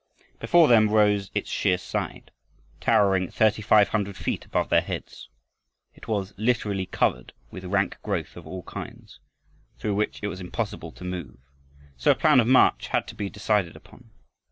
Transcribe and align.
Before 0.39 0.67
them 0.67 0.89
rose 0.89 1.29
its 1.35 1.47
sheer 1.51 1.77
side, 1.77 2.31
towering 2.79 3.29
thirty 3.29 3.61
five 3.61 3.89
hundred 3.89 4.17
feet 4.17 4.43
above 4.45 4.69
their 4.69 4.81
heads. 4.81 5.29
It 5.93 6.07
was 6.07 6.33
literally 6.37 6.87
covered 6.87 7.33
with 7.51 7.65
rank 7.65 7.97
growth 8.01 8.35
of 8.35 8.47
all 8.47 8.63
kinds, 8.63 9.19
through 9.77 9.93
which 9.93 10.21
it 10.23 10.27
was 10.27 10.41
impossible 10.41 10.91
to 10.93 11.03
move. 11.03 11.37
So 11.97 12.09
a 12.09 12.15
plan 12.15 12.39
of 12.39 12.47
march 12.47 12.87
had 12.87 13.05
to 13.09 13.15
be 13.15 13.29
decided 13.29 13.75
upon. 13.75 14.09